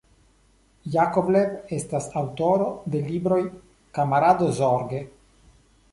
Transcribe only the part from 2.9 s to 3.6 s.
de libroj